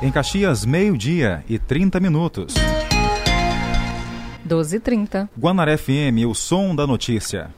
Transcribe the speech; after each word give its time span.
Em 0.00 0.12
Caxias, 0.12 0.64
meio-dia 0.64 1.42
e 1.48 1.58
30 1.58 1.98
minutos. 1.98 2.54
12h30. 4.48 5.28
Guanaré 5.36 5.76
FM, 5.76 6.24
o 6.28 6.34
som 6.36 6.72
da 6.72 6.86
notícia. 6.86 7.50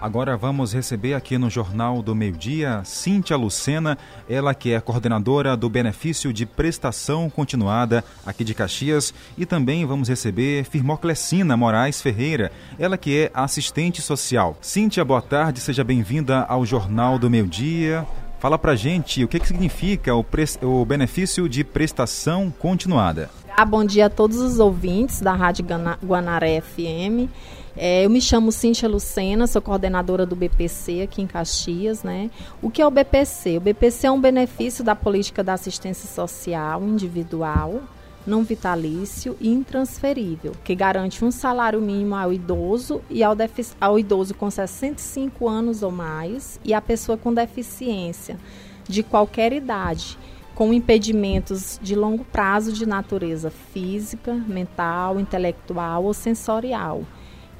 Agora 0.00 0.36
vamos 0.36 0.72
receber 0.72 1.14
aqui 1.14 1.36
no 1.36 1.50
Jornal 1.50 2.00
do 2.02 2.14
Meio 2.14 2.34
Dia 2.34 2.82
Cíntia 2.84 3.36
Lucena, 3.36 3.98
ela 4.28 4.54
que 4.54 4.72
é 4.72 4.80
coordenadora 4.80 5.56
do 5.56 5.68
benefício 5.68 6.32
de 6.32 6.46
prestação 6.46 7.28
continuada 7.28 8.04
aqui 8.24 8.44
de 8.44 8.54
Caxias 8.54 9.12
e 9.36 9.44
também 9.44 9.84
vamos 9.84 10.08
receber 10.08 10.66
Firmoclesina 10.66 11.56
Moraes 11.56 12.00
Ferreira, 12.00 12.52
ela 12.78 12.96
que 12.96 13.24
é 13.24 13.30
assistente 13.34 14.00
social. 14.00 14.56
Cíntia, 14.60 15.04
boa 15.04 15.20
tarde, 15.20 15.58
seja 15.58 15.82
bem-vinda 15.82 16.44
ao 16.44 16.64
Jornal 16.64 17.18
do 17.18 17.28
Meio 17.28 17.48
Dia. 17.48 18.06
Fala 18.38 18.56
pra 18.56 18.76
gente 18.76 19.24
o 19.24 19.28
que, 19.28 19.40
que 19.40 19.48
significa 19.48 20.14
o, 20.14 20.24
o 20.62 20.84
benefício 20.84 21.48
de 21.48 21.64
prestação 21.64 22.52
continuada. 22.56 23.28
Ah, 23.56 23.64
bom 23.64 23.84
dia 23.84 24.06
a 24.06 24.10
todos 24.10 24.38
os 24.38 24.60
ouvintes 24.60 25.20
da 25.20 25.32
Rádio 25.32 25.66
Guanaré 26.04 26.60
FM. 26.60 27.28
É, 27.76 28.04
eu 28.04 28.10
me 28.10 28.20
chamo 28.20 28.52
Cíntia 28.52 28.88
Lucena, 28.88 29.48
sou 29.48 29.60
coordenadora 29.60 30.24
do 30.24 30.36
BPC 30.36 31.02
aqui 31.02 31.20
em 31.20 31.26
Caxias. 31.26 32.04
Né? 32.04 32.30
O 32.62 32.70
que 32.70 32.80
é 32.80 32.86
o 32.86 32.90
BPC? 32.90 33.56
O 33.56 33.60
BPC 33.60 34.06
é 34.06 34.10
um 34.10 34.20
benefício 34.20 34.84
da 34.84 34.94
política 34.94 35.42
da 35.42 35.54
assistência 35.54 36.08
social 36.08 36.82
individual, 36.84 37.82
não 38.28 38.44
vitalício 38.44 39.36
e 39.40 39.48
intransferível, 39.48 40.52
que 40.62 40.74
garante 40.74 41.24
um 41.24 41.30
salário 41.30 41.80
mínimo 41.80 42.14
ao 42.14 42.32
idoso 42.32 43.00
e 43.08 43.24
ao, 43.24 43.34
ao 43.80 43.98
idoso 43.98 44.34
com 44.34 44.50
65 44.50 45.48
anos 45.48 45.82
ou 45.82 45.90
mais 45.90 46.60
e 46.64 46.74
à 46.74 46.80
pessoa 46.80 47.16
com 47.16 47.32
deficiência 47.32 48.38
de 48.86 49.02
qualquer 49.02 49.52
idade 49.52 50.18
com 50.54 50.74
impedimentos 50.74 51.78
de 51.80 51.94
longo 51.94 52.24
prazo 52.24 52.72
de 52.72 52.84
natureza 52.84 53.48
física, 53.48 54.34
mental, 54.34 55.20
intelectual 55.20 56.04
ou 56.04 56.12
sensorial, 56.12 57.04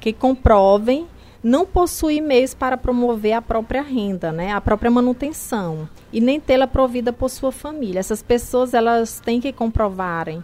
que 0.01 0.11
comprovem 0.11 1.07
não 1.41 1.65
possuir 1.65 2.21
meios 2.21 2.53
para 2.53 2.77
promover 2.77 3.31
a 3.31 3.41
própria 3.41 3.81
renda, 3.81 4.33
né, 4.33 4.51
a 4.51 4.59
própria 4.59 4.91
manutenção, 4.91 5.87
e 6.11 6.19
nem 6.19 6.39
tê-la 6.39 6.67
provida 6.67 7.13
por 7.13 7.29
sua 7.29 7.51
família. 7.51 7.99
Essas 7.99 8.21
pessoas 8.21 8.73
elas 8.73 9.21
têm 9.21 9.39
que 9.39 9.53
comprovarem 9.53 10.43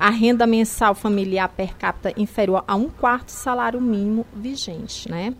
a 0.00 0.08
renda 0.08 0.46
mensal 0.46 0.94
familiar 0.94 1.46
per 1.50 1.76
capita 1.76 2.14
inferior 2.16 2.64
a 2.66 2.74
um 2.74 2.88
quarto 2.88 3.28
salário 3.28 3.78
mínimo 3.78 4.24
vigente, 4.34 5.10
né? 5.10 5.34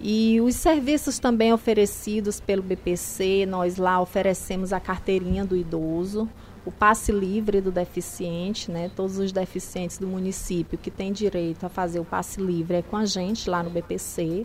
E 0.00 0.40
os 0.40 0.56
serviços 0.56 1.20
também 1.20 1.52
oferecidos 1.52 2.40
pelo 2.40 2.64
BPC, 2.64 3.46
nós 3.46 3.76
lá 3.76 4.00
oferecemos 4.00 4.72
a 4.72 4.80
carteirinha 4.80 5.44
do 5.44 5.56
idoso, 5.56 6.28
o 6.66 6.72
passe 6.72 7.12
livre 7.12 7.60
do 7.60 7.70
deficiente, 7.70 8.72
né? 8.72 8.90
Todos 8.96 9.18
os 9.18 9.30
deficientes 9.30 9.98
do 9.98 10.08
município 10.08 10.76
que 10.76 10.90
têm 10.90 11.12
direito 11.12 11.64
a 11.64 11.68
fazer 11.68 12.00
o 12.00 12.04
passe 12.04 12.40
livre 12.40 12.78
é 12.78 12.82
com 12.82 12.96
a 12.96 13.06
gente 13.06 13.48
lá 13.48 13.62
no 13.62 13.70
BPC. 13.70 14.44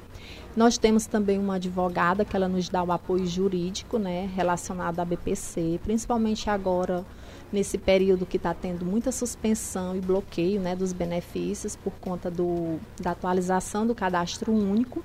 Nós 0.55 0.77
temos 0.77 1.07
também 1.07 1.39
uma 1.39 1.55
advogada 1.55 2.23
que 2.23 2.35
ela 2.35 2.47
nos 2.47 2.69
dá 2.69 2.83
o 2.83 2.91
apoio 2.91 3.25
jurídico, 3.25 3.97
né, 3.97 4.29
relacionado 4.35 4.99
à 4.99 5.05
BPC, 5.05 5.79
principalmente 5.83 6.47
agora 6.47 7.03
nesse 7.51 7.77
período 7.77 8.25
que 8.25 8.37
está 8.37 8.53
tendo 8.53 8.85
muita 8.85 9.11
suspensão 9.11 9.95
e 9.95 10.01
bloqueio, 10.01 10.59
né, 10.59 10.75
dos 10.75 10.93
benefícios 10.93 11.75
por 11.75 11.93
conta 12.01 12.29
do, 12.29 12.79
da 12.99 13.11
atualização 13.11 13.87
do 13.87 13.95
cadastro 13.95 14.51
único. 14.51 15.03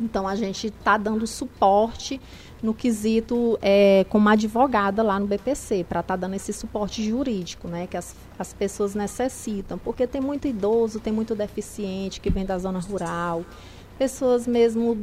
Então 0.00 0.26
a 0.26 0.34
gente 0.34 0.66
está 0.66 0.96
dando 0.96 1.26
suporte 1.26 2.20
no 2.62 2.74
quesito 2.74 3.58
é, 3.62 4.04
como 4.08 4.28
advogada 4.28 5.02
lá 5.02 5.20
no 5.20 5.26
BPC, 5.26 5.84
para 5.88 6.00
estar 6.00 6.14
tá 6.14 6.16
dando 6.16 6.34
esse 6.34 6.52
suporte 6.52 7.06
jurídico, 7.06 7.68
né, 7.68 7.86
que 7.86 7.96
as, 7.96 8.16
as 8.38 8.52
pessoas 8.52 8.94
necessitam, 8.94 9.78
porque 9.78 10.06
tem 10.06 10.20
muito 10.20 10.48
idoso, 10.48 10.98
tem 10.98 11.12
muito 11.12 11.34
deficiente 11.34 12.20
que 12.20 12.30
vem 12.30 12.44
da 12.44 12.58
zona 12.58 12.80
rural, 12.80 13.44
pessoas 13.98 14.46
mesmo 14.46 14.98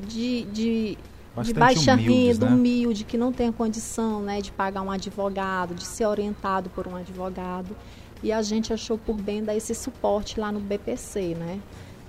de, 0.00 0.42
de, 0.44 0.98
de 1.40 1.54
baixa 1.54 1.94
renda, 1.94 2.46
né? 2.46 2.54
humilde, 2.54 3.04
que 3.04 3.16
não 3.16 3.32
tem 3.32 3.48
a 3.48 3.52
condição 3.52 4.20
né, 4.20 4.40
de 4.40 4.52
pagar 4.52 4.82
um 4.82 4.90
advogado, 4.90 5.74
de 5.74 5.84
ser 5.84 6.06
orientado 6.06 6.68
por 6.70 6.86
um 6.86 6.96
advogado. 6.96 7.76
E 8.22 8.30
a 8.30 8.42
gente 8.42 8.72
achou 8.72 8.98
por 8.98 9.16
bem 9.16 9.42
dar 9.42 9.56
esse 9.56 9.74
suporte 9.74 10.38
lá 10.38 10.52
no 10.52 10.60
BPC, 10.60 11.34
né? 11.34 11.60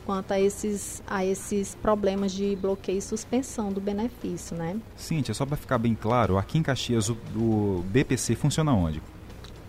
quanto 0.06 0.32
a 0.32 0.40
esses, 0.40 1.02
a 1.08 1.26
esses 1.26 1.76
problemas 1.76 2.32
de 2.32 2.56
bloqueio 2.56 2.98
e 2.98 3.02
suspensão 3.02 3.72
do 3.72 3.82
benefício, 3.82 4.56
né? 4.56 4.78
Cíntia, 4.96 5.34
só 5.34 5.46
para 5.46 5.58
ficar 5.58 5.78
bem 5.78 5.96
claro, 5.96 6.38
aqui 6.38 6.58
em 6.58 6.64
Caxias 6.64 7.10
o, 7.10 7.18
o, 7.36 7.86
BPC 7.88 8.36
funciona 8.36 8.74
onde? 8.74 9.02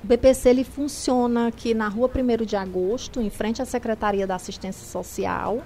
O 0.03 0.07
BPC 0.07 0.51
ele 0.51 0.65
funciona 0.65 1.49
aqui 1.49 1.73
na 1.73 1.89
rua 1.89 2.11
1 2.15 2.45
de 2.45 2.57
agosto, 2.57 3.21
em 3.21 3.31
frente 3.31 3.63
à 3.63 3.65
Secretaria 3.65 4.27
da 4.27 4.35
Assistência 4.35 4.87
Social. 4.87 5.63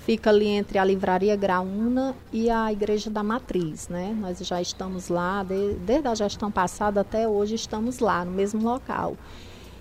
Fica 0.00 0.30
ali 0.30 0.48
entre 0.48 0.78
a 0.78 0.84
Livraria 0.84 1.36
Graúna 1.36 2.14
e 2.32 2.48
a 2.48 2.72
Igreja 2.72 3.10
da 3.10 3.22
Matriz, 3.22 3.88
né? 3.88 4.16
Nós 4.18 4.38
já 4.38 4.60
estamos 4.60 5.08
lá, 5.08 5.42
de, 5.42 5.74
desde 5.74 6.08
a 6.08 6.14
gestão 6.14 6.50
passada 6.50 7.02
até 7.02 7.28
hoje 7.28 7.54
estamos 7.54 7.98
lá, 7.98 8.24
no 8.24 8.32
mesmo 8.32 8.62
local. 8.62 9.16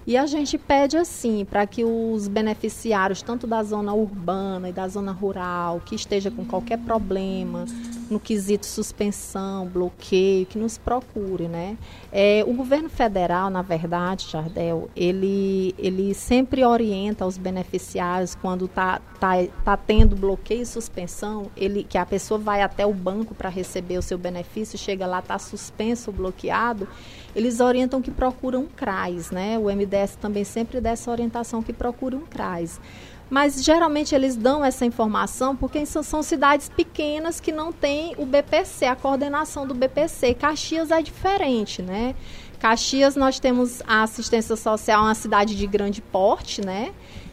E 0.05 0.17
a 0.17 0.25
gente 0.25 0.57
pede 0.57 0.97
assim 0.97 1.45
para 1.45 1.65
que 1.65 1.83
os 1.83 2.27
beneficiários, 2.27 3.21
tanto 3.21 3.47
da 3.47 3.63
zona 3.63 3.93
urbana 3.93 4.69
e 4.69 4.73
da 4.73 4.87
zona 4.87 5.11
rural, 5.11 5.81
que 5.85 5.95
esteja 5.95 6.29
com 6.29 6.45
qualquer 6.45 6.79
problema 6.79 7.65
no 8.09 8.19
quesito 8.19 8.65
suspensão, 8.65 9.67
bloqueio, 9.67 10.45
que 10.45 10.57
nos 10.57 10.77
procure, 10.77 11.47
né? 11.47 11.77
É, 12.11 12.43
o 12.47 12.53
governo 12.53 12.89
federal, 12.89 13.49
na 13.49 13.61
verdade, 13.61 14.27
Jardel, 14.29 14.89
ele, 14.95 15.75
ele 15.77 16.13
sempre 16.13 16.63
orienta 16.63 17.25
os 17.25 17.37
beneficiários 17.37 18.35
quando 18.35 18.65
está 18.65 18.99
tá, 19.19 19.33
tá 19.63 19.77
tendo 19.77 20.15
bloqueio 20.15 20.61
e 20.61 20.65
suspensão, 20.65 21.47
ele, 21.55 21.83
que 21.83 21.97
a 21.97 22.05
pessoa 22.05 22.39
vai 22.39 22.61
até 22.61 22.85
o 22.85 22.93
banco 22.93 23.35
para 23.35 23.49
receber 23.49 23.97
o 23.97 24.01
seu 24.01 24.17
benefício, 24.17 24.77
chega 24.77 25.05
lá, 25.05 25.19
está 25.19 25.37
suspenso, 25.37 26.11
bloqueado, 26.11 26.87
eles 27.35 27.59
orientam 27.59 28.01
que 28.01 28.11
procuram 28.11 28.61
um 28.61 28.67
CRAS, 28.67 29.31
né? 29.31 29.57
O 29.57 29.65
MDS 29.65 30.15
também 30.19 30.43
sempre 30.43 30.81
dá 30.81 30.91
essa 30.91 31.11
orientação 31.11 31.61
que 31.61 31.73
procura 31.73 32.15
um 32.15 32.25
CRAS. 32.25 32.79
Mas 33.29 33.63
geralmente 33.63 34.15
eles 34.15 34.35
dão 34.35 34.65
essa 34.65 34.85
informação 34.85 35.55
porque 35.55 35.85
são 35.85 36.23
cidades 36.23 36.67
pequenas 36.67 37.39
que 37.39 37.51
não 37.51 37.71
têm 37.71 38.15
o 38.17 38.25
BPC, 38.25 38.85
a 38.85 38.95
coordenação 38.95 39.67
do 39.67 39.75
BPC. 39.75 40.33
Caxias 40.33 40.89
é 40.89 41.01
diferente, 41.01 41.81
né? 41.81 42.15
Caxias 42.59 43.15
nós 43.15 43.39
temos 43.39 43.81
a 43.87 44.03
assistência 44.03 44.55
social, 44.55 45.03
uma 45.03 45.15
cidade 45.15 45.55
de 45.55 45.67
grande 45.67 46.01
porte, 46.01 46.65
né? 46.65 46.91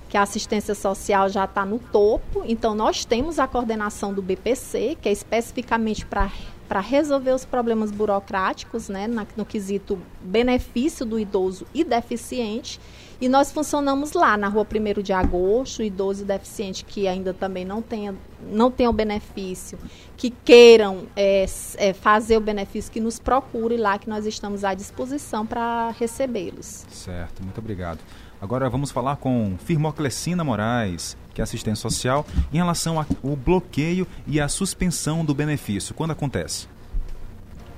Que 0.08 0.16
a 0.16 0.22
assistência 0.22 0.74
social 0.74 1.28
já 1.28 1.46
está 1.46 1.64
no 1.64 1.78
topo. 1.78 2.44
Então 2.46 2.74
nós 2.74 3.04
temos 3.04 3.38
a 3.38 3.46
coordenação 3.46 4.12
do 4.12 4.20
BPC, 4.20 4.98
que 5.00 5.08
é 5.08 5.12
especificamente 5.12 6.04
para 6.04 6.30
para 6.68 6.80
resolver 6.80 7.32
os 7.32 7.44
problemas 7.44 7.90
burocráticos, 7.90 8.88
né, 8.88 9.06
na, 9.06 9.26
no 9.36 9.44
quesito 9.44 9.98
benefício 10.20 11.06
do 11.06 11.18
idoso 11.18 11.66
e 11.74 11.84
deficiente. 11.84 12.80
E 13.18 13.30
nós 13.30 13.50
funcionamos 13.50 14.12
lá 14.12 14.36
na 14.36 14.46
rua 14.46 14.66
1 14.66 15.02
de 15.02 15.12
agosto, 15.12 15.82
idoso 15.82 16.22
e 16.22 16.26
deficiente 16.26 16.84
que 16.84 17.08
ainda 17.08 17.32
também 17.32 17.64
não 17.64 17.80
tenha, 17.80 18.14
não 18.52 18.70
tenham 18.70 18.92
benefício, 18.92 19.78
que 20.18 20.28
queiram 20.28 21.06
é, 21.16 21.46
é, 21.78 21.92
fazer 21.94 22.36
o 22.36 22.40
benefício, 22.40 22.92
que 22.92 23.00
nos 23.00 23.18
procure 23.18 23.78
lá, 23.78 23.98
que 23.98 24.08
nós 24.08 24.26
estamos 24.26 24.64
à 24.64 24.74
disposição 24.74 25.46
para 25.46 25.94
recebê-los. 25.98 26.84
Certo, 26.90 27.42
muito 27.42 27.58
obrigado. 27.58 28.00
Agora 28.40 28.68
vamos 28.68 28.90
falar 28.90 29.16
com 29.16 29.56
Firmoclesina 29.64 30.44
Moraes, 30.44 31.16
que 31.32 31.40
é 31.40 31.44
assistente 31.44 31.78
social, 31.78 32.26
em 32.52 32.58
relação 32.58 32.98
ao 32.98 33.36
bloqueio 33.36 34.06
e 34.26 34.38
a 34.38 34.46
suspensão 34.46 35.24
do 35.24 35.34
benefício. 35.34 35.94
Quando 35.94 36.10
acontece? 36.10 36.68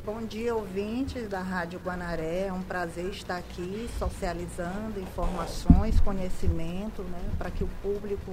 Bom 0.04 0.22
dia, 0.22 0.54
ouvintes 0.54 1.28
da 1.28 1.40
Rádio 1.40 1.78
Guanaré. 1.84 2.46
É 2.46 2.52
um 2.52 2.62
prazer 2.62 3.10
estar 3.10 3.36
aqui 3.36 3.88
socializando 3.98 4.98
informações, 4.98 6.00
conhecimento, 6.00 7.02
né, 7.02 7.20
para 7.36 7.50
que 7.50 7.62
o 7.62 7.68
público 7.80 8.32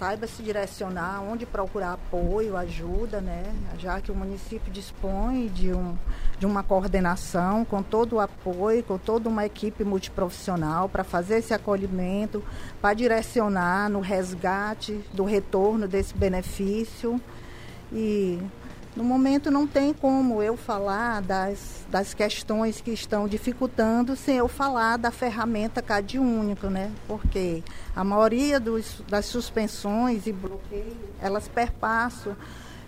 saiba 0.00 0.26
se 0.26 0.42
direcionar, 0.42 1.22
onde 1.22 1.44
procurar 1.44 1.92
apoio, 1.92 2.56
ajuda, 2.56 3.20
né? 3.20 3.44
Já 3.78 4.00
que 4.00 4.10
o 4.10 4.14
município 4.14 4.72
dispõe 4.72 5.48
de, 5.48 5.74
um, 5.74 5.94
de 6.38 6.46
uma 6.46 6.62
coordenação 6.62 7.66
com 7.66 7.82
todo 7.82 8.14
o 8.14 8.20
apoio, 8.20 8.82
com 8.82 8.96
toda 8.96 9.28
uma 9.28 9.44
equipe 9.44 9.84
multiprofissional 9.84 10.88
para 10.88 11.04
fazer 11.04 11.40
esse 11.40 11.52
acolhimento, 11.52 12.42
para 12.80 12.94
direcionar 12.94 13.90
no 13.90 14.00
resgate 14.00 15.04
do 15.12 15.24
retorno 15.24 15.86
desse 15.86 16.16
benefício. 16.16 17.20
E 17.92 18.40
no 18.96 19.04
momento 19.04 19.50
não 19.50 19.66
tem 19.66 19.92
como 19.92 20.42
eu 20.42 20.56
falar 20.56 21.22
das, 21.22 21.86
das 21.88 22.12
questões 22.12 22.80
que 22.80 22.90
estão 22.90 23.28
dificultando 23.28 24.16
sem 24.16 24.36
eu 24.36 24.48
falar 24.48 24.96
da 24.96 25.12
ferramenta 25.12 25.80
CAD 25.80 26.18
único, 26.18 26.66
né? 26.66 26.90
Porque 27.06 27.62
a 27.94 28.02
maioria 28.02 28.58
dos, 28.58 29.02
das 29.08 29.26
suspensões 29.26 30.26
e 30.26 30.32
bloqueios, 30.32 30.96
elas 31.20 31.46
perpassam 31.46 32.36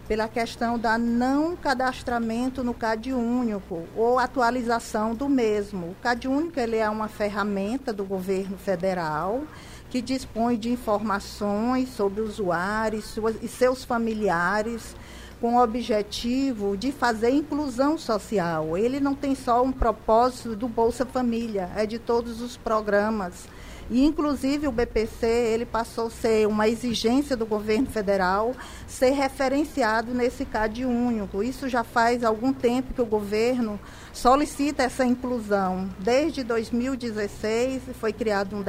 pela 0.09 0.27
questão 0.27 0.77
da 0.77 0.99
não 0.99 1.55
cadastramento 1.55 2.65
no 2.65 2.75
CAD 2.75 3.13
único 3.13 3.85
ou 3.97 4.19
atualização 4.19 5.15
do 5.15 5.29
mesmo. 5.29 5.87
O 5.87 5.97
CAD 6.03 6.27
único 6.27 6.59
ele 6.59 6.77
é 6.77 6.91
uma 6.91 7.09
ferramenta 7.09 7.93
do 7.93 8.05
governo 8.05 8.59
federal 8.59 9.45
que 9.89 10.03
dispõe 10.03 10.57
de 10.57 10.71
informações 10.71 11.91
sobre 11.91 12.23
usuários 12.23 13.17
e 13.41 13.47
seus 13.47 13.85
familiares 13.85 14.97
com 15.43 15.57
o 15.57 15.61
objetivo 15.61 16.77
de 16.77 16.93
fazer 16.93 17.31
inclusão 17.31 17.99
social. 17.99 18.79
Ele 18.79 19.01
não 19.01 19.13
tem 19.13 19.35
só 19.35 19.61
um 19.61 19.73
propósito 19.73 20.55
do 20.55 20.69
Bolsa 20.69 21.05
Família, 21.05 21.69
é 21.75 21.85
de 21.85 21.99
todos 21.99 22.41
os 22.41 22.57
programas. 22.57 23.49
E, 23.91 24.05
inclusive, 24.05 24.67
o 24.67 24.73
BPC 24.73 25.27
ele 25.27 25.67
passou 25.67 26.07
a 26.07 26.11
ser 26.11 26.49
uma 26.49 26.69
exigência 26.69 27.37
do 27.37 27.45
governo 27.45 27.87
federal 27.87 28.55
ser 28.87 29.11
referenciado 29.11 30.15
nesse 30.15 30.45
CAD 30.45 30.85
único. 30.85 31.43
Isso 31.43 31.69
já 31.69 31.83
faz 31.85 32.25
algum 32.25 32.53
tempo 32.53 32.95
que 32.95 33.03
o 33.03 33.07
governo 33.07 33.79
solicita 34.13 34.83
essa 34.83 35.05
inclusão. 35.05 35.89
Desde 35.99 36.45
2016 36.45 37.83
foi 37.99 38.13
criado 38.13 38.57
um 38.57 38.63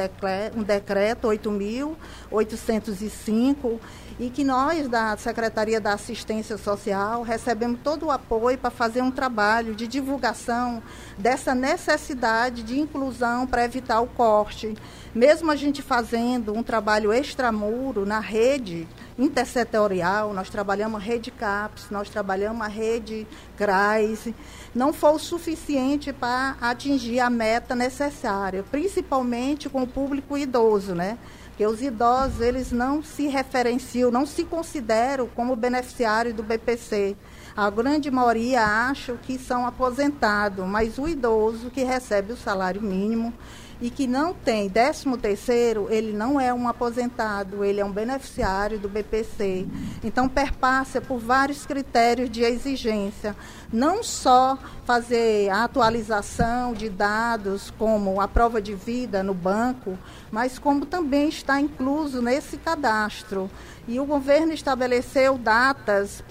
um 0.56 0.64
decreto 0.64 1.28
8.805 1.28 3.80
e 4.20 4.30
que 4.30 4.44
nós 4.44 4.88
da 4.88 5.18
Secretaria 5.18 5.82
da 5.82 5.94
Assistência 5.94 6.58
Social 6.58 7.24
recebemos 7.24 7.80
todo 7.84 8.06
o 8.08 8.12
apoio 8.12 8.58
para 8.58 8.70
fazer 8.70 9.02
um 9.02 9.12
trabalho 9.12 9.76
de 9.76 9.88
divulgação 9.88 10.84
dessa 11.18 11.56
necessidade 11.56 12.64
de 12.64 12.80
inclusão 12.80 13.48
para 13.48 13.66
evitar 13.66 14.02
o 14.02 14.08
corte. 14.08 14.76
Mesmo 15.14 15.52
a 15.52 15.56
gente 15.56 15.84
fazendo 15.84 16.58
um 16.58 16.64
trabalho 16.64 17.14
extramuro 17.14 18.04
na 18.04 18.20
rede 18.20 18.88
intersetorial, 19.18 20.34
nós 20.34 20.50
trabalhamos 20.50 21.00
a 21.00 21.04
rede 21.04 21.30
CAPS, 21.30 21.92
nós 21.92 22.10
trabalhamos 22.10 22.66
a 22.66 22.68
rede 22.68 23.28
CRAS, 23.56 24.30
não 24.74 24.92
foi 24.92 25.12
o 25.12 25.20
suficiente 25.20 26.12
para 26.12 26.56
atingir 26.60 27.20
a 27.20 27.30
meta 27.30 27.76
necessária, 27.76 28.66
principalmente 28.72 29.70
com 29.70 29.84
o 29.84 29.88
público 29.88 30.36
idoso, 30.36 30.96
né? 30.96 31.20
Porque 31.50 31.68
os 31.68 31.84
idosos, 31.84 32.42
eles 32.42 32.72
não 32.72 33.04
se 33.04 33.28
referenciam, 33.28 34.10
não 34.10 34.26
se 34.26 34.44
consideram 34.44 35.28
como 35.28 35.56
beneficiário 35.56 36.34
do 36.34 36.42
BPC. 36.42 37.16
A 37.56 37.70
grande 37.70 38.10
maioria 38.10 38.64
acha 38.64 39.14
que 39.22 39.38
são 39.38 39.68
aposentados, 39.68 40.66
mas 40.66 40.98
o 40.98 41.08
idoso 41.08 41.70
que 41.70 41.84
recebe 41.84 42.34
o 42.34 42.38
salário 42.38 42.82
mínimo, 42.82 43.32
e 43.82 43.90
que 43.90 44.08
não 44.08 44.34
tem 44.34 44.70
13 44.70 45.18
terceiro, 45.18 45.88
ele 45.90 46.14
não 46.14 46.40
é 46.40 46.54
um 46.54 46.68
aposentado, 46.68 47.64
ele 47.64 47.80
é 47.80 47.86
um 47.86 47.92
beneficiário 47.92 48.80
do 48.80 48.88
BPC. 48.88 49.68
Então 50.04 50.30
perpassa 50.30 51.02
por 51.02 51.20
vários 51.20 51.66
critérios 51.66 52.30
de 52.30 52.42
exigência, 52.44 53.36
não 53.72 54.04
só 54.04 54.58
fazer 54.86 55.50
a 55.50 55.64
atualização 55.64 56.74
de 56.74 56.90
dados 56.90 57.72
como 57.78 58.22
a 58.22 58.28
prova 58.28 58.62
de 58.62 58.74
vida 58.74 59.24
no 59.24 59.34
banco, 59.34 59.98
mas 60.32 60.58
como 60.58 60.86
também 60.86 61.30
está 61.30 61.60
incluso 61.60 62.22
nesse 62.22 62.58
cadastro. 62.58 63.50
E 63.88 64.00
o 64.00 64.06
governo 64.06 64.54
estabeleceu 64.54 65.38
datas 65.38 66.24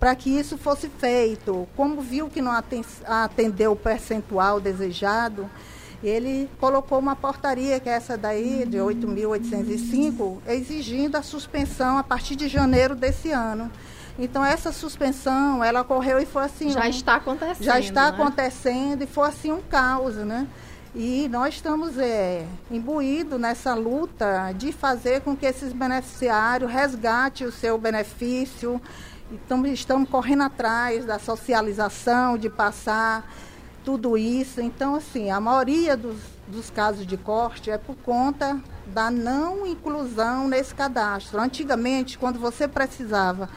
para 0.00 0.14
que 0.14 0.30
isso 0.30 0.58
fosse 0.58 0.88
feito. 0.88 1.68
Como 1.76 2.00
viu 2.02 2.28
que 2.28 2.42
não 2.42 2.52
atendeu 3.06 3.72
o 3.72 3.76
percentual 3.76 4.60
desejado, 4.60 5.48
ele 6.08 6.50
colocou 6.60 6.98
uma 6.98 7.16
portaria, 7.16 7.80
que 7.80 7.88
é 7.88 7.92
essa 7.92 8.16
daí, 8.16 8.66
de 8.66 8.78
8.805, 8.78 10.38
exigindo 10.46 11.16
a 11.16 11.22
suspensão 11.22 11.96
a 11.96 12.02
partir 12.02 12.36
de 12.36 12.48
janeiro 12.48 12.94
desse 12.94 13.30
ano. 13.30 13.70
Então, 14.18 14.44
essa 14.44 14.70
suspensão, 14.70 15.64
ela 15.64 15.80
ocorreu 15.80 16.20
e 16.20 16.26
foi 16.26 16.44
assim... 16.44 16.70
Já 16.70 16.88
está 16.88 17.16
acontecendo, 17.16 17.64
Já 17.64 17.80
está 17.80 18.02
né? 18.02 18.08
acontecendo 18.08 19.02
e 19.02 19.06
foi 19.06 19.28
assim 19.28 19.50
um 19.50 19.60
caos, 19.60 20.14
né? 20.16 20.46
E 20.94 21.28
nós 21.28 21.54
estamos 21.54 21.98
é, 21.98 22.46
imbuídos 22.70 23.40
nessa 23.40 23.74
luta 23.74 24.52
de 24.52 24.70
fazer 24.70 25.22
com 25.22 25.36
que 25.36 25.44
esses 25.44 25.72
beneficiários 25.72 26.70
resgatem 26.70 27.46
o 27.46 27.50
seu 27.50 27.76
benefício. 27.76 28.80
Então, 29.32 29.66
estamos 29.66 30.08
correndo 30.08 30.44
atrás 30.44 31.04
da 31.04 31.18
socialização, 31.18 32.38
de 32.38 32.48
passar 32.48 33.28
tudo 33.84 34.16
isso. 34.16 34.60
Então, 34.60 34.94
assim, 34.94 35.30
a 35.30 35.38
maioria 35.38 35.96
dos, 35.96 36.16
dos 36.48 36.70
casos 36.70 37.06
de 37.06 37.16
corte 37.16 37.70
é 37.70 37.78
por 37.78 37.94
conta 37.96 38.60
da 38.86 39.10
não 39.10 39.66
inclusão 39.66 40.48
nesse 40.48 40.74
cadastro. 40.74 41.40
Antigamente, 41.40 42.18
quando 42.18 42.38
você 42.38 42.66
precisava 42.66 43.48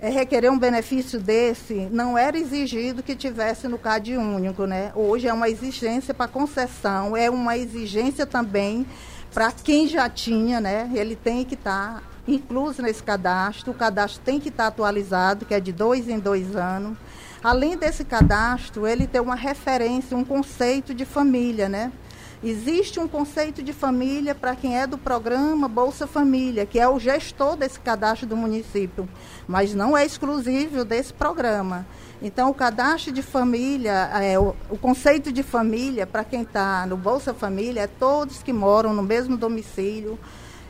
é, 0.00 0.08
requerer 0.08 0.50
um 0.50 0.58
benefício 0.58 1.20
desse, 1.20 1.88
não 1.92 2.16
era 2.16 2.38
exigido 2.38 3.02
que 3.02 3.14
tivesse 3.14 3.68
no 3.68 3.78
CAD 3.78 4.16
único, 4.16 4.66
né? 4.66 4.92
Hoje 4.94 5.28
é 5.28 5.32
uma 5.32 5.48
exigência 5.48 6.12
para 6.12 6.28
concessão, 6.28 7.16
é 7.16 7.30
uma 7.30 7.56
exigência 7.56 8.26
também 8.26 8.86
para 9.32 9.52
quem 9.52 9.86
já 9.86 10.08
tinha, 10.08 10.60
né? 10.60 10.90
Ele 10.94 11.14
tem 11.14 11.44
que 11.44 11.54
estar 11.54 11.96
tá 11.96 12.02
incluso 12.28 12.82
nesse 12.82 13.02
cadastro, 13.02 13.70
o 13.70 13.74
cadastro 13.74 14.20
tem 14.24 14.40
que 14.40 14.48
estar 14.48 14.64
tá 14.64 14.68
atualizado, 14.68 15.46
que 15.46 15.54
é 15.54 15.60
de 15.60 15.72
dois 15.72 16.08
em 16.08 16.18
dois 16.18 16.56
anos. 16.56 16.96
Além 17.42 17.76
desse 17.76 18.04
cadastro, 18.04 18.86
ele 18.86 19.06
tem 19.06 19.20
uma 19.20 19.34
referência, 19.34 20.16
um 20.16 20.24
conceito 20.24 20.94
de 20.94 21.04
família, 21.04 21.68
né? 21.68 21.92
Existe 22.44 23.00
um 23.00 23.08
conceito 23.08 23.62
de 23.62 23.72
família 23.72 24.34
para 24.34 24.54
quem 24.54 24.78
é 24.78 24.86
do 24.86 24.98
programa 24.98 25.68
Bolsa 25.68 26.06
Família, 26.06 26.66
que 26.66 26.78
é 26.78 26.86
o 26.86 26.98
gestor 26.98 27.56
desse 27.56 27.80
cadastro 27.80 28.26
do 28.26 28.36
município, 28.36 29.08
mas 29.48 29.74
não 29.74 29.96
é 29.96 30.04
exclusivo 30.04 30.84
desse 30.84 31.14
programa. 31.14 31.86
Então, 32.20 32.50
o 32.50 32.54
cadastro 32.54 33.10
de 33.10 33.22
família, 33.22 34.10
é, 34.22 34.38
o, 34.38 34.54
o 34.70 34.76
conceito 34.76 35.32
de 35.32 35.42
família, 35.42 36.06
para 36.06 36.24
quem 36.24 36.42
está 36.42 36.86
no 36.86 36.96
Bolsa 36.96 37.32
Família, 37.32 37.82
é 37.82 37.86
todos 37.86 38.42
que 38.42 38.52
moram 38.52 38.92
no 38.92 39.02
mesmo 39.02 39.36
domicílio, 39.36 40.18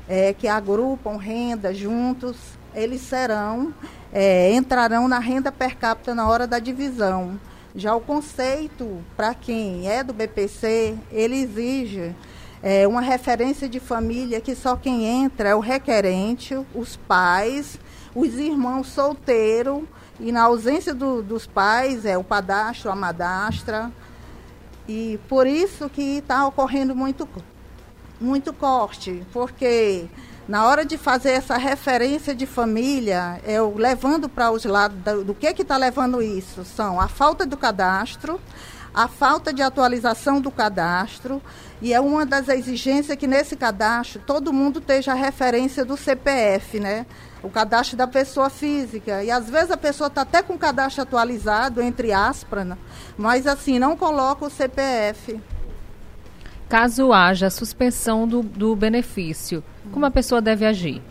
é, 0.08 0.32
que 0.32 0.46
agrupam 0.46 1.16
renda 1.16 1.74
juntos, 1.74 2.36
eles 2.76 3.00
serão 3.00 3.74
é, 4.12 4.52
entrarão 4.52 5.08
na 5.08 5.18
renda 5.18 5.50
per 5.50 5.76
capita 5.76 6.14
na 6.14 6.28
hora 6.28 6.46
da 6.46 6.58
divisão. 6.58 7.38
Já 7.74 7.94
o 7.94 8.00
conceito, 8.00 9.04
para 9.16 9.34
quem 9.34 9.88
é 9.88 10.02
do 10.02 10.12
BPC, 10.12 10.96
ele 11.10 11.36
exige 11.36 12.14
é, 12.62 12.86
uma 12.86 13.00
referência 13.00 13.68
de 13.68 13.78
família 13.78 14.40
que 14.40 14.54
só 14.54 14.76
quem 14.76 15.04
entra 15.04 15.50
é 15.50 15.54
o 15.54 15.60
requerente, 15.60 16.58
os 16.74 16.96
pais, 16.96 17.78
os 18.14 18.34
irmãos 18.34 18.86
solteiros, 18.88 19.82
e 20.18 20.32
na 20.32 20.44
ausência 20.44 20.94
do, 20.94 21.22
dos 21.22 21.46
pais 21.46 22.06
é 22.06 22.16
o 22.16 22.24
padastro, 22.24 22.90
a 22.90 22.96
madastra. 22.96 23.92
E 24.88 25.20
por 25.28 25.46
isso 25.46 25.90
que 25.90 26.18
está 26.18 26.46
ocorrendo 26.46 26.94
muito, 26.94 27.28
muito 28.18 28.52
corte, 28.54 29.22
porque 29.32 30.06
na 30.48 30.64
hora 30.66 30.84
de 30.84 30.96
fazer 30.96 31.30
essa 31.30 31.56
referência 31.56 32.34
de 32.34 32.46
família, 32.46 33.40
eu 33.44 33.74
levando 33.76 34.28
para 34.28 34.50
os 34.50 34.64
lados 34.64 34.96
do, 34.98 35.24
do 35.24 35.34
que 35.34 35.48
está 35.48 35.76
levando 35.76 36.22
isso, 36.22 36.64
são 36.64 37.00
a 37.00 37.08
falta 37.08 37.44
do 37.44 37.56
cadastro, 37.56 38.40
a 38.94 39.08
falta 39.08 39.52
de 39.52 39.60
atualização 39.60 40.40
do 40.40 40.50
cadastro, 40.50 41.42
e 41.82 41.92
é 41.92 42.00
uma 42.00 42.24
das 42.24 42.48
exigências 42.48 43.18
que 43.18 43.26
nesse 43.26 43.56
cadastro 43.56 44.22
todo 44.24 44.52
mundo 44.52 44.78
esteja 44.78 45.12
a 45.12 45.14
referência 45.14 45.84
do 45.84 45.96
CPF, 45.96 46.80
né? 46.80 47.04
O 47.42 47.50
cadastro 47.50 47.96
da 47.96 48.06
pessoa 48.06 48.48
física. 48.48 49.22
E 49.22 49.30
às 49.30 49.50
vezes 49.50 49.70
a 49.70 49.76
pessoa 49.76 50.08
está 50.08 50.22
até 50.22 50.42
com 50.42 50.54
o 50.54 50.58
cadastro 50.58 51.02
atualizado, 51.02 51.82
entre 51.82 52.12
aspas, 52.12 52.66
né? 52.66 52.78
mas 53.18 53.46
assim, 53.46 53.78
não 53.78 53.96
coloca 53.96 54.46
o 54.46 54.50
CPF. 54.50 55.38
Caso 56.68 57.12
haja 57.12 57.50
suspensão 57.50 58.26
do, 58.26 58.42
do 58.42 58.74
benefício, 58.74 59.62
como 59.92 60.06
a 60.06 60.10
pessoa 60.10 60.40
deve 60.40 60.64
agir? 60.64 61.02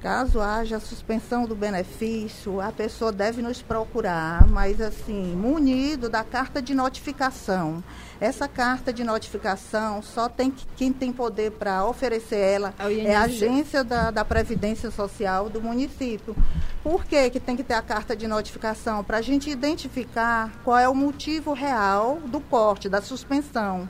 Caso 0.00 0.40
haja 0.40 0.78
suspensão 0.78 1.46
do 1.46 1.56
benefício, 1.56 2.60
a 2.60 2.70
pessoa 2.70 3.10
deve 3.10 3.42
nos 3.42 3.60
procurar, 3.60 4.46
mas 4.46 4.80
assim, 4.80 5.34
munido 5.34 6.08
da 6.08 6.22
carta 6.22 6.62
de 6.62 6.74
notificação. 6.74 7.82
Essa 8.20 8.46
carta 8.46 8.92
de 8.92 9.02
notificação 9.02 10.00
só 10.02 10.28
tem 10.28 10.50
que, 10.50 10.64
quem 10.76 10.92
tem 10.92 11.12
poder 11.12 11.50
para 11.52 11.84
oferecer 11.84 12.38
ela 12.38 12.72
é, 12.78 13.06
é 13.06 13.16
a 13.16 13.22
agência 13.22 13.82
da, 13.82 14.10
da 14.10 14.24
Previdência 14.24 14.90
Social 14.90 15.48
do 15.48 15.60
município. 15.60 16.36
Por 16.84 17.04
que, 17.04 17.30
que 17.30 17.40
tem 17.40 17.56
que 17.56 17.64
ter 17.64 17.74
a 17.74 17.82
carta 17.82 18.14
de 18.14 18.28
notificação? 18.28 19.02
Para 19.02 19.18
a 19.18 19.22
gente 19.22 19.50
identificar 19.50 20.52
qual 20.62 20.78
é 20.78 20.88
o 20.88 20.94
motivo 20.94 21.52
real 21.52 22.20
do 22.26 22.38
corte, 22.38 22.88
da 22.88 23.02
suspensão 23.02 23.88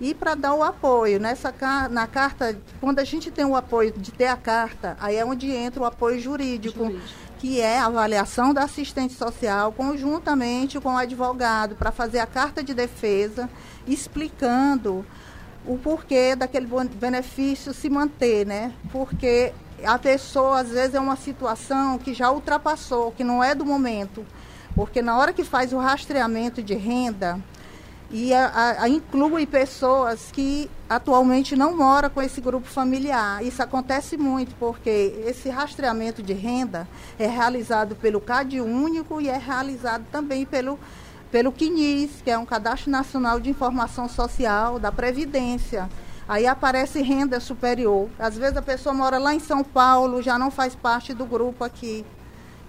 e 0.00 0.14
para 0.14 0.34
dar 0.34 0.54
o 0.54 0.62
apoio. 0.62 1.20
Nessa, 1.20 1.54
na 1.90 2.06
carta, 2.06 2.56
quando 2.80 2.98
a 2.98 3.04
gente 3.04 3.30
tem 3.30 3.44
o 3.44 3.56
apoio 3.56 3.92
de 3.92 4.12
ter 4.12 4.26
a 4.26 4.36
carta, 4.36 4.96
aí 5.00 5.16
é 5.16 5.24
onde 5.24 5.50
entra 5.50 5.82
o 5.82 5.84
apoio 5.84 6.20
jurídico, 6.20 6.78
jurídico. 6.78 7.08
que 7.38 7.60
é 7.60 7.78
a 7.78 7.86
avaliação 7.86 8.52
da 8.52 8.64
assistente 8.64 9.14
social 9.14 9.72
conjuntamente 9.72 10.80
com 10.80 10.94
o 10.94 10.96
advogado, 10.96 11.76
para 11.76 11.92
fazer 11.92 12.18
a 12.18 12.26
carta 12.26 12.62
de 12.62 12.74
defesa, 12.74 13.48
explicando 13.86 15.04
o 15.66 15.78
porquê 15.78 16.36
daquele 16.36 16.66
benefício 16.94 17.72
se 17.72 17.88
manter, 17.88 18.46
né? 18.46 18.72
Porque 18.92 19.52
a 19.82 19.98
pessoa, 19.98 20.60
às 20.60 20.68
vezes, 20.68 20.94
é 20.94 21.00
uma 21.00 21.16
situação 21.16 21.98
que 21.98 22.12
já 22.12 22.30
ultrapassou, 22.30 23.12
que 23.12 23.24
não 23.24 23.42
é 23.42 23.54
do 23.54 23.64
momento. 23.64 24.24
Porque 24.74 25.00
na 25.00 25.16
hora 25.16 25.32
que 25.32 25.44
faz 25.44 25.72
o 25.72 25.78
rastreamento 25.78 26.62
de 26.62 26.74
renda, 26.74 27.40
e 28.14 28.32
a, 28.32 28.76
a, 28.82 28.88
inclui 28.88 29.44
pessoas 29.44 30.30
que 30.32 30.70
atualmente 30.88 31.56
não 31.56 31.76
moram 31.76 32.08
com 32.08 32.22
esse 32.22 32.40
grupo 32.40 32.68
familiar. 32.68 33.44
Isso 33.44 33.60
acontece 33.60 34.16
muito, 34.16 34.54
porque 34.54 35.20
esse 35.26 35.48
rastreamento 35.48 36.22
de 36.22 36.32
renda 36.32 36.86
é 37.18 37.26
realizado 37.26 37.96
pelo 37.96 38.20
CAD 38.20 38.60
Único 38.60 39.20
e 39.20 39.28
é 39.28 39.36
realizado 39.36 40.06
também 40.12 40.46
pelo, 40.46 40.78
pelo 41.32 41.50
CNIS, 41.50 42.22
que 42.22 42.30
é 42.30 42.38
um 42.38 42.46
Cadastro 42.46 42.88
Nacional 42.88 43.40
de 43.40 43.50
Informação 43.50 44.08
Social 44.08 44.78
da 44.78 44.92
Previdência. 44.92 45.90
Aí 46.28 46.46
aparece 46.46 47.02
renda 47.02 47.40
superior. 47.40 48.08
Às 48.16 48.38
vezes 48.38 48.56
a 48.56 48.62
pessoa 48.62 48.94
mora 48.94 49.18
lá 49.18 49.34
em 49.34 49.40
São 49.40 49.64
Paulo, 49.64 50.22
já 50.22 50.38
não 50.38 50.52
faz 50.52 50.76
parte 50.76 51.12
do 51.12 51.26
grupo 51.26 51.64
aqui. 51.64 52.06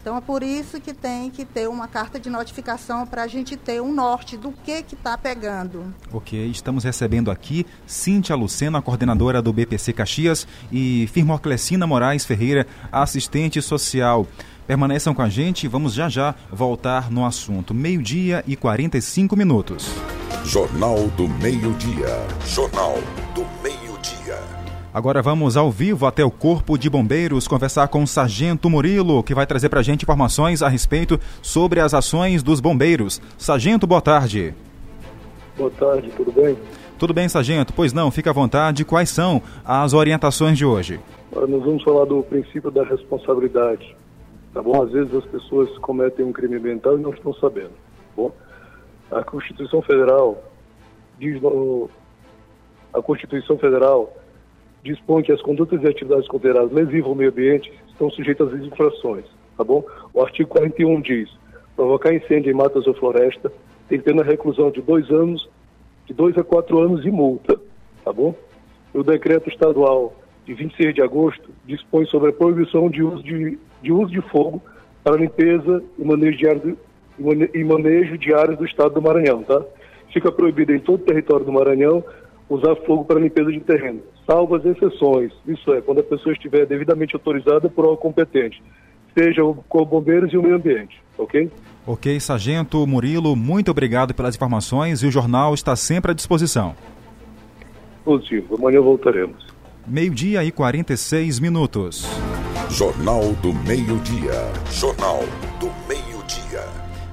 Então 0.05 0.15
é 0.15 0.21
por 0.21 0.43
isso 0.43 0.79
que 0.79 0.93
tem 0.93 1.31
que 1.31 1.43
ter 1.43 1.67
uma 1.67 1.87
carta 1.87 2.19
de 2.19 2.29
notificação 2.29 3.07
para 3.07 3.23
a 3.23 3.27
gente 3.27 3.57
ter 3.57 3.81
um 3.81 3.91
norte 3.91 4.37
do 4.37 4.51
que 4.51 4.83
que 4.83 4.93
está 4.93 5.17
pegando. 5.17 5.91
Ok, 6.13 6.45
estamos 6.47 6.83
recebendo 6.83 7.31
aqui 7.31 7.65
Cíntia 7.87 8.35
Lucena, 8.35 8.83
coordenadora 8.83 9.41
do 9.41 9.51
BPC 9.51 9.93
Caxias, 9.93 10.47
e 10.71 11.09
Firmoclecina 11.11 11.87
Moraes 11.87 12.23
Ferreira, 12.23 12.67
assistente 12.91 13.59
social. 13.63 14.27
Permaneçam 14.67 15.11
com 15.15 15.23
a 15.23 15.27
gente, 15.27 15.67
vamos 15.67 15.95
já 15.95 16.07
já 16.07 16.35
voltar 16.51 17.09
no 17.09 17.25
assunto. 17.25 17.73
Meio-dia 17.73 18.43
e 18.45 18.55
45 18.55 19.35
minutos. 19.35 19.87
Jornal 20.43 21.07
do 21.17 21.27
Meio-Dia. 21.27 22.27
Jornal 22.45 22.99
do 23.33 23.43
Meio-Dia. 23.63 24.64
Agora 24.95 25.21
vamos 25.21 25.57
ao 25.57 25.69
vivo 25.69 26.05
até 26.05 26.23
o 26.23 26.31
Corpo 26.31 26.77
de 26.77 26.89
Bombeiros 26.89 27.49
conversar 27.49 27.89
com 27.89 28.01
o 28.01 28.07
Sargento 28.07 28.69
Murilo, 28.69 29.21
que 29.23 29.35
vai 29.35 29.45
trazer 29.45 29.67
para 29.67 29.81
a 29.81 29.83
gente 29.83 30.03
informações 30.03 30.61
a 30.61 30.69
respeito 30.69 31.19
sobre 31.41 31.81
as 31.81 31.93
ações 31.93 32.41
dos 32.41 32.61
bombeiros. 32.61 33.21
Sargento, 33.37 33.85
boa 33.85 33.99
tarde. 33.99 34.55
Boa 35.57 35.69
tarde, 35.71 36.09
tudo 36.15 36.31
bem? 36.31 36.57
Tudo 36.97 37.13
bem, 37.13 37.27
Sargento? 37.27 37.73
Pois 37.73 37.91
não, 37.91 38.09
fica 38.09 38.29
à 38.29 38.33
vontade. 38.33 38.85
Quais 38.85 39.09
são 39.09 39.41
as 39.65 39.91
orientações 39.91 40.57
de 40.57 40.65
hoje? 40.65 40.97
Agora 41.29 41.45
nós 41.45 41.65
vamos 41.65 41.83
falar 41.83 42.05
do 42.05 42.23
princípio 42.23 42.71
da 42.71 42.85
responsabilidade. 42.85 43.97
Tá 44.53 44.61
bom? 44.61 44.81
Às 44.81 44.93
vezes 44.93 45.13
as 45.13 45.25
pessoas 45.25 45.77
cometem 45.79 46.23
um 46.23 46.31
crime 46.31 46.55
ambiental 46.55 46.97
e 46.97 47.01
não 47.01 47.09
estão 47.09 47.33
sabendo. 47.33 47.71
Tá 47.71 48.13
bom? 48.15 48.31
A 49.11 49.21
Constituição 49.25 49.81
Federal 49.81 50.41
diz 51.19 51.41
no, 51.41 51.89
a 52.93 53.01
Constituição 53.01 53.57
Federal 53.57 54.09
dispõe 54.85 55.23
que 55.23 55.31
as 55.31 55.41
condutas 55.41 55.81
e 55.81 55.87
atividades 55.87 56.27
consideradas 56.27 56.71
lesivas 56.71 57.09
ao 57.09 57.15
meio 57.15 57.31
ambiente 57.31 57.73
estão 57.89 58.09
sujeitas 58.11 58.53
às 58.53 58.61
infrações, 58.61 59.25
tá 59.57 59.63
bom? 59.63 59.83
O 60.13 60.21
artigo 60.21 60.47
41 60.49 61.01
diz: 61.01 61.29
provocar 61.75 62.13
incêndio 62.13 62.51
em 62.51 62.55
matas 62.55 62.85
ou 62.85 62.93
floresta 62.93 63.51
tem 63.89 63.99
pena 63.99 64.23
reclusão 64.23 64.69
de 64.69 64.81
dois 64.81 65.09
anos, 65.09 65.49
de 66.05 66.13
dois 66.13 66.37
a 66.37 66.43
quatro 66.43 66.79
anos 66.79 67.03
e 67.03 67.09
multa, 67.09 67.59
tá 68.03 68.13
bom? 68.13 68.35
O 68.93 69.03
decreto 69.03 69.49
estadual 69.49 70.13
de 70.45 70.53
26 70.53 70.93
de 70.93 71.01
agosto 71.01 71.49
dispõe 71.65 72.05
sobre 72.05 72.29
a 72.29 72.33
proibição 72.33 72.87
de 72.87 73.01
uso 73.01 73.23
de, 73.23 73.57
de 73.81 73.91
uso 73.91 74.11
de 74.11 74.21
fogo 74.21 74.61
para 75.03 75.17
limpeza 75.17 75.83
e 75.97 76.05
manejo 76.05 76.37
de 76.37 76.75
e 77.53 77.63
manejo 77.63 78.17
de 78.17 78.33
áreas 78.33 78.57
do 78.57 78.65
estado 78.65 78.93
do 78.93 79.01
Maranhão, 79.01 79.41
tá? 79.41 79.63
Fica 80.13 80.31
proibido 80.31 80.73
em 80.73 80.79
todo 80.79 81.01
o 81.01 81.05
território 81.05 81.45
do 81.45 81.51
Maranhão 81.51 82.03
usar 82.49 82.75
fogo 82.85 83.05
para 83.05 83.19
limpeza 83.19 83.51
de 83.51 83.61
terreno 83.61 84.01
salvo 84.25 84.55
as 84.55 84.65
exceções. 84.65 85.31
Isso 85.47 85.73
é, 85.73 85.81
quando 85.81 85.99
a 85.99 86.03
pessoa 86.03 86.33
estiver 86.33 86.65
devidamente 86.65 87.15
autorizada 87.15 87.69
por 87.69 87.85
órgão 87.85 87.97
competente, 87.97 88.61
seja 89.17 89.43
o 89.43 89.55
Corpo 89.55 89.99
Bombeiros 89.99 90.33
e 90.33 90.37
o 90.37 90.43
Meio 90.43 90.55
Ambiente, 90.55 91.01
ok? 91.17 91.49
Ok, 91.87 92.19
Sargento 92.19 92.85
Murilo, 92.87 93.35
muito 93.35 93.71
obrigado 93.71 94.13
pelas 94.13 94.35
informações 94.35 95.03
e 95.03 95.07
o 95.07 95.11
jornal 95.11 95.53
está 95.53 95.75
sempre 95.75 96.11
à 96.11 96.13
disposição. 96.13 96.75
Positivo, 98.03 98.55
amanhã 98.55 98.81
voltaremos. 98.81 99.45
Meio-dia 99.87 100.43
e 100.43 100.51
46 100.51 101.39
minutos. 101.39 102.07
Jornal 102.69 103.33
do 103.41 103.53
Meio-Dia. 103.53 104.51
Jornal 104.71 105.19
do 105.59 105.67
Meio-Dia. 105.87 106.63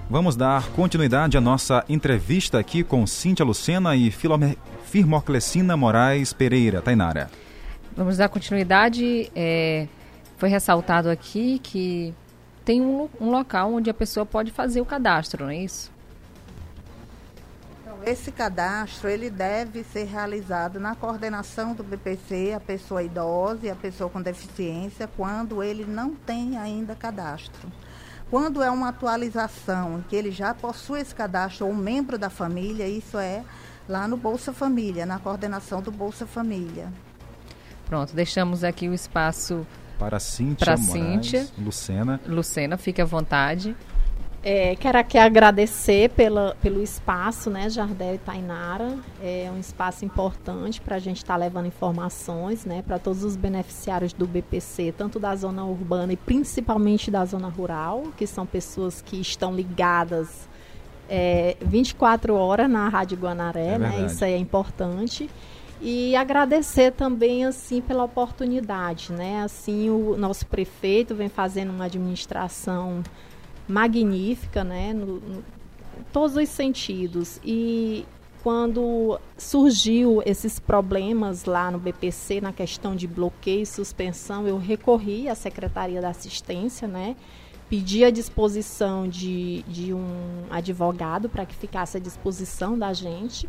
Vamos 0.09 0.37
dar 0.37 0.69
continuidade 0.71 1.37
à 1.37 1.41
nossa 1.41 1.85
entrevista 1.89 2.59
aqui 2.59 2.83
com 2.83 3.07
Cíntia 3.07 3.45
Lucena 3.45 3.95
e 3.95 4.11
Filome... 4.11 4.57
Firmoclecina 4.93 5.75
Moraes 5.75 6.35
Pereira. 6.35 6.83
Tainara. 6.83 7.31
Vamos 7.97 8.19
dar 8.19 8.29
continuidade. 8.29 9.33
É, 9.35 9.89
foi 10.37 10.51
ressaltado 10.51 11.09
aqui 11.09 11.59
que 11.61 12.15
tem 12.63 12.83
um, 12.83 13.09
um, 13.19 13.31
local 13.31 13.73
onde 13.73 13.89
a 13.89 13.95
pessoa 13.95 14.27
pode 14.27 14.51
fazer 14.51 14.83
o 14.83 14.85
cadastro, 14.85 15.45
não 15.45 15.51
é 15.51 15.57
isso? 15.57 15.91
Então, 17.81 18.01
esse 18.05 18.31
cadastro 18.31 19.09
ele 19.09 19.31
deve 19.31 19.83
ser 19.83 20.05
realizado 20.05 20.79
na 20.79 20.95
coordenação 20.95 21.73
do 21.73 21.83
BPC, 21.83 22.53
a 22.55 22.61
pessoa 22.61 23.03
idosa 23.03 23.69
e 23.69 23.71
a 23.71 23.75
pessoa 23.75 24.11
com 24.11 24.21
deficiência, 24.21 25.09
quando 25.17 25.63
ele 25.63 25.87
não 25.87 26.15
tem 26.15 26.59
ainda 26.59 26.95
cadastro. 26.95 27.73
Quando 28.31 28.63
é 28.63 28.71
uma 28.71 28.91
atualização 28.91 30.05
que 30.07 30.15
ele 30.15 30.31
já 30.31 30.53
possui 30.53 31.01
esse 31.01 31.15
cadastro 31.15 31.65
ou 31.65 31.73
um 31.73 31.77
membro 31.77 32.19
da 32.19 32.29
família, 32.29 32.87
isso 32.87 33.17
é 33.17 33.43
lá 33.89 34.07
no 34.09 34.17
Bolsa 34.17 34.53
Família, 34.53 35.07
na 35.07 35.19
coordenação 35.19 35.81
do 35.83 35.91
Bolsa 35.91 36.27
Família. 36.27 36.89
Pronto, 37.87 38.15
deixamos 38.15 38.65
aqui 38.65 38.89
o 38.89 38.95
espaço 38.95 39.67
para 39.99 40.19
Cíntia, 40.19 40.65
para 40.65 40.77
Cíntia. 40.77 41.47
Lucena. 41.59 42.21
Lucena, 42.27 42.77
fique 42.77 43.01
à 43.01 43.05
vontade. 43.05 43.77
É, 44.45 44.75
quero 44.75 44.99
aqui 44.99 45.17
agradecer 45.17 46.11
pela, 46.11 46.57
pelo 46.61 46.83
espaço, 46.83 47.49
né, 47.49 47.71
Jardel 47.71 48.17
e 48.17 48.19
Tainara. 48.19 48.99
É 49.23 49.49
um 49.55 49.61
espaço 49.61 50.05
importante 50.05 50.81
para 50.81 50.97
a 50.97 50.99
gente 50.99 51.19
estar 51.19 51.35
tá 51.35 51.39
levando 51.39 51.67
informações, 51.67 52.65
né, 52.65 52.83
para 52.83 52.99
todos 52.99 53.23
os 53.23 53.37
beneficiários 53.37 54.13
do 54.13 54.27
BPC, 54.27 54.95
tanto 54.99 55.21
da 55.21 55.37
zona 55.37 55.65
urbana 55.65 56.13
e 56.13 56.17
principalmente 56.17 57.09
da 57.09 57.25
zona 57.25 57.49
rural, 57.49 58.09
que 58.17 58.27
são 58.27 58.45
pessoas 58.45 59.01
que 59.01 59.21
estão 59.21 59.55
ligadas 59.55 60.49
é, 61.15 61.59
24 61.61 62.35
horas 62.35 62.71
na 62.71 62.89
Rádio 62.89 63.19
Guanaré, 63.19 63.75
é 63.75 63.79
né? 63.79 64.07
Isso 64.07 64.25
aí 64.25 64.33
é 64.33 64.39
importante. 64.39 65.29
E 65.79 66.17
agradecer 66.17 66.91
também 66.93 67.45
assim 67.45 67.83
pela 67.83 68.03
oportunidade, 68.03 69.13
né? 69.13 69.43
Assim, 69.43 69.91
o 69.91 70.17
nosso 70.17 70.47
prefeito 70.47 71.15
vem 71.15 71.29
fazendo 71.29 71.71
uma 71.71 71.85
administração 71.85 73.03
magnífica, 73.69 74.65
né? 74.65 74.95
No, 74.95 75.21
no 75.21 75.45
todos 76.11 76.35
os 76.35 76.49
sentidos. 76.49 77.39
E 77.45 78.07
quando 78.43 79.21
surgiu 79.37 80.23
esses 80.25 80.59
problemas 80.59 81.45
lá 81.45 81.71
no 81.71 81.79
BPC 81.79 82.41
na 82.41 82.55
questão 82.55 82.97
de 82.97 83.07
bloqueio 83.07 83.63
e 83.63 83.67
suspensão, 83.67 84.49
eu 84.49 84.57
recorri 84.57 85.29
à 85.29 85.35
Secretaria 85.35 86.01
da 86.01 86.09
Assistência, 86.09 86.89
né? 86.89 87.17
Pedi 87.73 88.05
a 88.05 88.11
disposição 88.11 89.09
de, 89.09 89.63
de 89.63 89.95
um 89.95 90.43
advogado 90.51 91.27
para 91.27 91.47
que 91.47 91.55
ficasse 91.55 91.97
à 91.97 92.01
disposição 92.01 92.79
da 92.79 92.93
gente. 92.93 93.49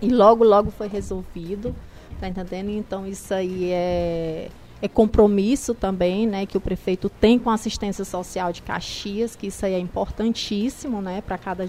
E 0.00 0.08
logo, 0.08 0.44
logo 0.44 0.70
foi 0.70 0.86
resolvido. 0.86 1.74
Tá 2.20 2.28
entendendo? 2.28 2.70
Então, 2.70 3.04
isso 3.08 3.34
aí 3.34 3.72
é, 3.72 4.50
é 4.80 4.86
compromisso 4.86 5.74
também, 5.74 6.28
né, 6.28 6.46
que 6.46 6.56
o 6.56 6.60
prefeito 6.60 7.08
tem 7.08 7.40
com 7.40 7.50
a 7.50 7.54
assistência 7.54 8.04
social 8.04 8.52
de 8.52 8.62
Caxias, 8.62 9.34
que 9.34 9.48
isso 9.48 9.66
aí 9.66 9.74
é 9.74 9.80
importantíssimo, 9.80 11.02
né, 11.02 11.20
para 11.20 11.36
cada 11.36 11.66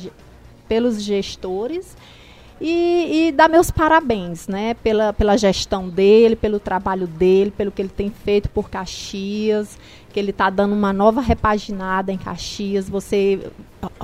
pelos 0.67 1.01
gestores. 1.01 1.97
E, 2.63 3.29
e 3.29 3.31
dar 3.31 3.49
meus 3.49 3.71
parabéns, 3.71 4.47
né, 4.47 4.75
pela, 4.75 5.13
pela 5.13 5.35
gestão 5.35 5.89
dele, 5.89 6.35
pelo 6.35 6.59
trabalho 6.59 7.07
dele, 7.07 7.49
pelo 7.49 7.71
que 7.71 7.81
ele 7.81 7.89
tem 7.89 8.11
feito 8.11 8.49
por 8.51 8.69
Caxias 8.69 9.79
que 10.11 10.19
ele 10.19 10.31
está 10.31 10.49
dando 10.49 10.73
uma 10.73 10.93
nova 10.93 11.21
repaginada 11.21 12.11
em 12.11 12.17
Caxias. 12.17 12.89
Você 12.89 13.39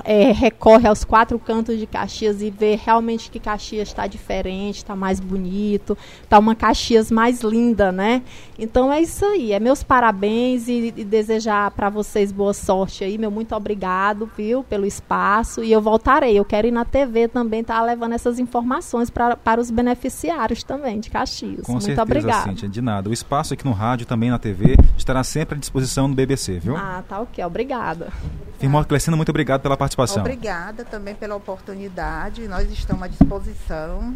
é, 0.04 0.32
recorre 0.32 0.88
aos 0.88 1.04
quatro 1.04 1.38
cantos 1.38 1.78
de 1.78 1.86
Caxias 1.86 2.42
e 2.42 2.50
vê 2.50 2.76
realmente 2.76 3.30
que 3.30 3.40
Caxias 3.40 3.90
está 3.90 4.08
diferente, 4.08 4.78
está 4.78 4.96
mais 4.96 5.20
bonito, 5.20 5.98
está 6.24 6.40
uma 6.40 6.56
Caxias 6.56 7.12
mais 7.12 7.42
linda, 7.42 7.92
né? 7.92 8.22
Então 8.58 8.92
é 8.92 9.02
isso 9.02 9.26
aí. 9.26 9.52
É 9.52 9.60
meus 9.60 9.84
parabéns 9.84 10.68
e, 10.68 10.94
e 10.96 11.04
desejar 11.04 11.72
para 11.72 11.90
vocês 11.90 12.32
boa 12.32 12.54
sorte 12.54 13.04
aí. 13.04 13.18
Meu 13.18 13.30
muito 13.30 13.54
obrigado, 13.56 14.30
viu, 14.36 14.64
pelo 14.64 14.86
espaço. 14.86 15.64
E 15.64 15.72
eu 15.72 15.82
voltarei. 15.82 16.38
Eu 16.38 16.46
quero 16.46 16.68
ir 16.68 16.72
na 16.72 16.86
TV 16.86 17.28
também, 17.28 17.62
estar 17.62 17.80
tá 17.80 17.84
levando 17.84 18.14
essas 18.14 18.40
informações 18.40 19.10
pra, 19.10 19.36
para 19.36 19.62
os 19.62 19.70
beneficiários 19.70 20.64
também 20.64 21.00
de 21.00 21.10
Caxias. 21.10 21.66
Com 21.66 21.74
muito 21.74 21.86
certeza, 21.86 22.04
obrigado. 22.04 22.44
Cíntia, 22.46 22.70
de 22.70 22.82
nada. 22.82 23.10
O 23.10 23.14
espaço 23.14 23.54
aqui 23.54 23.66
no 23.66 23.74
rádio, 23.74 24.06
também 24.06 24.30
na 24.30 24.40
TV, 24.40 24.76
estará 24.98 25.24
sempre 25.24 25.56
à 25.56 25.60
disposição 25.60 25.97
do 26.06 26.16
BBC, 26.16 26.60
viu? 26.60 26.76
Ah, 26.78 27.04
tá 27.08 27.20
ok. 27.20 27.44
Obrigada. 27.44 28.12
Firmou 28.60 28.84
Clecina, 28.86 29.16
muito 29.16 29.30
obrigado 29.30 29.62
pela 29.62 29.78
participação. 29.78 30.22
Obrigada 30.22 30.84
também 30.84 31.16
pela 31.16 31.36
oportunidade. 31.36 32.48
Nós 32.48 32.70
estamos 32.72 33.04
à 33.04 33.08
disposição. 33.08 34.16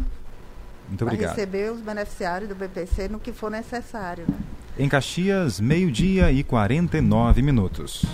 Muito 0.88 1.02
obrigado. 1.02 1.34
Para 1.34 1.36
receber 1.36 1.72
os 1.72 1.80
beneficiários 1.80 2.48
do 2.48 2.54
BPC 2.54 3.08
no 3.08 3.18
que 3.18 3.32
for 3.32 3.50
necessário. 3.50 4.24
Né? 4.28 4.36
Em 4.78 4.88
Caxias, 4.88 5.60
meio-dia 5.60 6.30
e 6.32 6.42
49 6.42 7.42
minutos. 7.42 8.04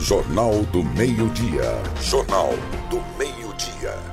Jornal 0.00 0.62
do 0.64 0.82
Meio-Dia. 0.82 1.78
Jornal 2.00 2.50
do 2.88 3.02
Meio-Dia. 3.18 4.10